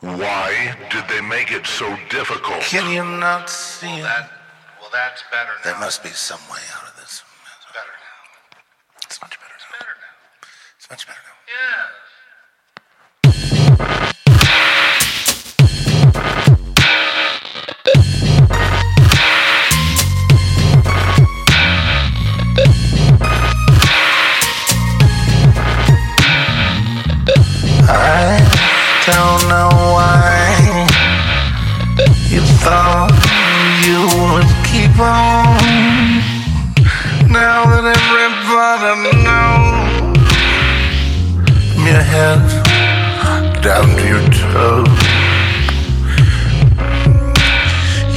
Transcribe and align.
Why 0.00 0.74
did 0.90 1.04
they 1.08 1.20
make 1.20 1.52
it 1.52 1.66
so 1.66 1.84
difficult? 2.08 2.60
Can 2.62 2.90
you 2.90 3.04
not 3.04 3.50
see 3.50 3.98
it? 3.98 4.02
That, 4.02 4.30
well, 4.80 4.88
that's 4.90 5.22
better 5.30 5.52
now. 5.62 5.70
There 5.72 5.78
must 5.80 6.02
be 6.02 6.08
some 6.08 6.40
way 6.50 6.60
out 6.74 6.88
of 6.88 6.96
this. 6.96 7.22
It's 7.22 7.68
better 7.72 7.92
now. 7.92 8.16
It's 9.04 9.20
much 9.20 9.36
better 9.38 9.52
now. 9.60 9.78
Better 9.78 9.96
now. 10.00 10.48
It's 10.78 10.88
much 10.88 11.06
better 11.06 11.20
now. 11.20 11.36
Yeah. 11.52 11.79
Why 29.80 30.86
you 32.28 32.42
thought 32.60 33.10
you 33.86 34.00
would 34.20 34.50
keep 34.68 34.94
on. 35.00 35.56
Now 37.30 37.64
that 37.64 37.84
everybody 37.96 39.14
knows 39.24 40.20
from 41.72 41.84
your 41.88 42.04
head 42.14 42.40
down 43.62 43.88
to 43.96 44.04
your 44.12 44.24
toes, 44.52 45.00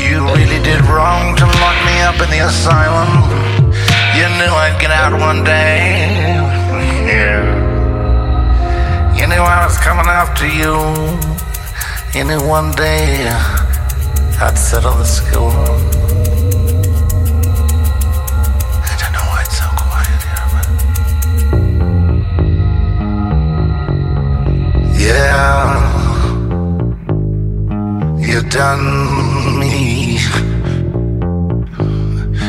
you 0.00 0.18
really 0.34 0.60
did 0.66 0.80
wrong 0.90 1.36
to 1.36 1.46
lock 1.62 1.78
me 1.86 1.96
up 2.02 2.18
in 2.24 2.28
the 2.30 2.42
asylum. 2.46 3.10
You 4.16 4.26
knew 4.38 4.52
I'd 4.64 4.78
get 4.80 4.90
out 4.90 5.12
one 5.18 5.44
day. 5.44 6.06
Yeah. 7.06 7.62
You 9.16 9.26
knew 9.26 9.42
I 9.42 9.64
was 9.64 9.78
coming 9.78 10.06
after 10.06 10.46
you. 10.46 11.31
Knew 12.14 12.40
one 12.46 12.70
day 12.72 13.28
I'd 14.40 14.56
settle 14.56 14.94
the 14.96 15.04
score. 15.04 15.50
I 18.88 18.96
don't 19.00 19.12
know 19.12 19.24
why 19.30 19.40
it's 19.42 19.56
so 19.58 19.66
quiet 19.76 20.22
here, 20.22 20.46
but 20.52 20.66
yeah, 25.00 25.64
you 28.20 28.42
done 28.50 28.86
me 29.58 30.18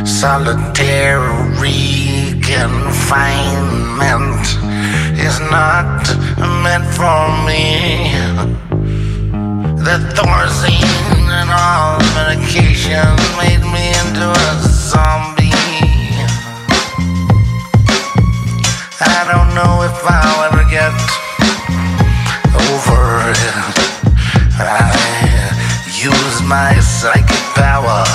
solitary 0.06 1.74
confinement 2.42 4.46
is 5.18 5.40
not 5.50 6.06
meant 6.64 6.86
for 6.96 7.28
me. 7.48 7.64
The 9.84 10.00
Thorazine 10.16 11.28
and 11.28 11.50
all 11.52 12.00
the 12.00 12.08
medication 12.16 13.04
made 13.36 13.60
me 13.68 13.92
into 14.00 14.32
a 14.32 14.62
zombie. 14.62 15.52
I 19.02 19.28
don't 19.28 19.54
know 19.54 19.84
if 19.84 20.00
I'll 20.08 20.46
ever 20.48 20.64
get 20.72 20.94
over 22.72 23.28
it. 23.28 23.56
I 24.58 24.88
use 26.02 26.42
my 26.48 26.80
psychic 26.80 27.44
power 27.54 28.06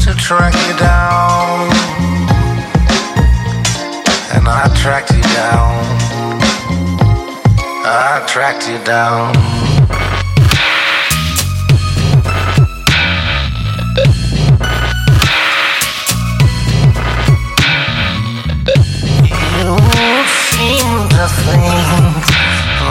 to 0.00 0.14
track 0.16 0.54
you 0.68 0.78
down. 0.78 1.68
And 4.32 4.48
I 4.48 4.72
tracked 4.80 5.12
you 5.12 5.22
down. 5.36 5.84
I 7.84 8.24
tracked 8.26 8.66
you 8.70 8.82
down. 8.86 10.21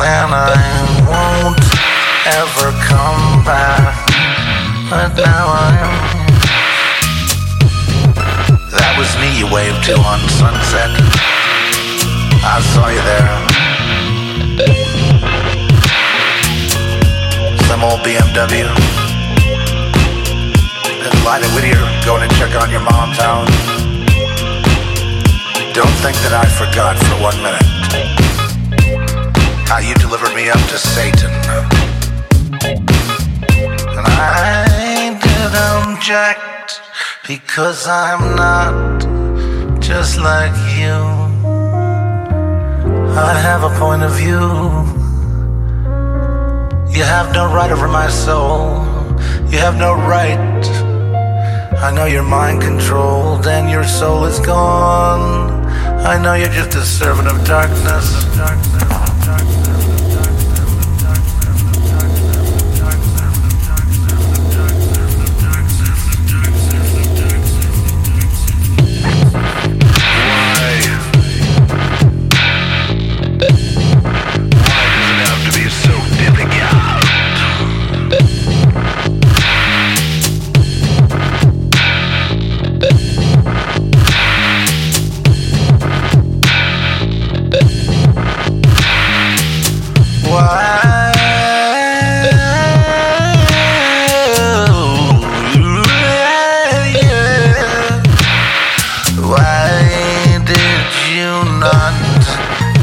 That 0.01 0.33
I 0.33 0.57
won't 1.05 1.61
ever 2.25 2.73
come 2.89 3.45
back. 3.45 3.93
But 4.89 5.13
now 5.13 5.45
I'm. 5.45 5.93
That 8.73 8.93
was 8.97 9.09
me 9.21 9.29
you 9.37 9.45
waved 9.53 9.85
to 9.85 9.95
on 10.01 10.19
Sunset. 10.41 10.89
I 12.41 12.57
saw 12.73 12.89
you 12.89 13.03
there. 13.05 13.31
Some 17.69 17.83
old 17.85 18.01
BMW. 18.01 18.65
And 21.05 21.13
Lida 21.21 21.47
Whittier 21.53 21.81
going 22.05 22.27
to 22.27 22.35
check 22.35 22.55
on 22.57 22.71
your 22.71 22.81
mom's 22.81 23.17
house. 23.17 23.53
Don't 25.73 25.97
think 26.01 26.17
that 26.25 26.33
I 26.33 26.45
forgot 26.57 26.97
for 26.97 27.21
one 27.21 27.37
minute 27.43 28.20
how 29.71 29.79
you 29.79 29.95
delivered 29.95 30.35
me 30.35 30.49
up 30.49 30.59
to 30.67 30.77
Satan. 30.77 31.31
And 33.97 34.05
I 34.05 35.17
did 35.23 35.51
object 35.71 36.81
because 37.25 37.87
I'm 37.87 38.35
not 38.35 38.99
just 39.81 40.19
like 40.19 40.51
you. 40.77 40.97
I 43.15 43.33
have 43.47 43.63
a 43.63 43.71
point 43.79 44.03
of 44.03 44.11
view. 44.11 44.43
You 46.93 47.03
have 47.05 47.33
no 47.33 47.45
right 47.45 47.71
over 47.71 47.87
my 47.87 48.09
soul. 48.09 48.83
You 49.51 49.59
have 49.59 49.77
no 49.77 49.93
right. 49.93 50.65
I 51.87 51.93
know 51.95 52.03
you're 52.03 52.23
mind 52.23 52.61
controlled 52.61 53.47
and 53.47 53.69
your 53.69 53.85
soul 53.85 54.25
is 54.25 54.37
gone. 54.41 55.65
I 56.05 56.21
know 56.21 56.33
you're 56.33 56.55
just 56.59 56.75
a 56.75 56.83
servant 56.83 57.29
of 57.29 57.45
darkness. 57.45 58.25
Why? 58.35 58.90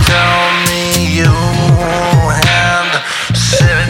Tell 0.06 0.40
me 0.68 1.16
you 1.18 1.32
set 3.34 3.87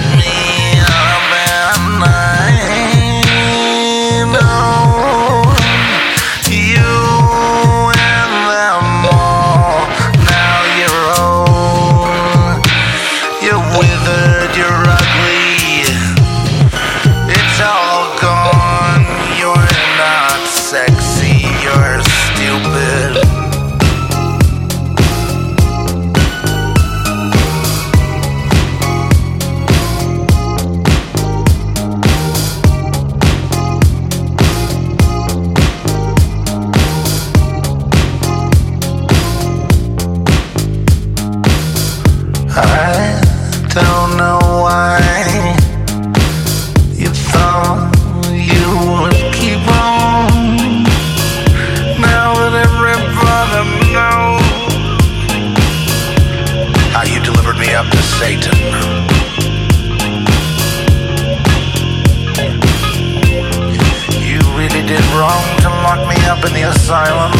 asylum. 66.88 67.32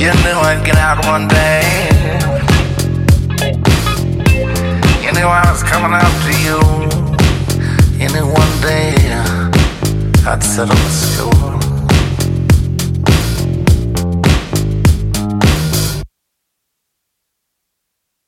You 0.00 0.10
knew 0.24 0.36
I'd 0.42 0.66
get 0.66 0.76
out 0.76 1.06
one 1.06 1.28
day. 1.28 1.62
You 5.04 5.12
knew 5.12 5.28
I 5.28 5.48
was 5.48 5.62
coming 5.62 5.92
after 5.92 6.32
you. 6.44 6.58
You 7.96 8.08
knew 8.12 8.26
one 8.26 8.60
day 8.60 8.92
uh, 9.12 10.32
I'd 10.32 10.42
settle 10.42 10.74
the 10.74 10.90
score. 10.90 11.59